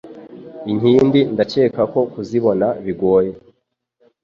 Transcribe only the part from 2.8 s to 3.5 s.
bigoye